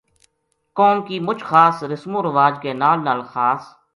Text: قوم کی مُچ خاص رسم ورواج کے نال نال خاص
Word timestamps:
قوم 0.77 0.97
کی 1.07 1.15
مُچ 1.25 1.39
خاص 1.49 1.75
رسم 1.91 2.11
ورواج 2.17 2.53
کے 2.61 2.71
نال 2.81 2.97
نال 3.07 3.21
خاص 3.31 3.63